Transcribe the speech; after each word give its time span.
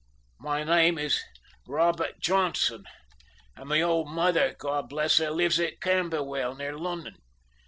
My 0.39 0.63
name 0.63 0.97
is 0.97 1.21
Robert 1.67 2.19
Johnson, 2.19 2.85
and 3.55 3.69
my 3.69 3.81
old 3.81 4.09
mother, 4.09 4.55
God 4.57 4.89
bless 4.89 5.19
her, 5.19 5.29
lives 5.29 5.59
at 5.59 5.79
Camberwell, 5.79 6.55
near 6.55 6.75
London. 6.75 7.17